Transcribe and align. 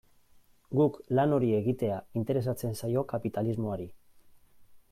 Guk 0.79 0.97
lan 1.19 1.35
hori 1.37 1.51
egitea 1.59 1.99
interesatzen 2.21 2.75
zaio 2.81 3.07
kapitalismoari. 3.15 3.91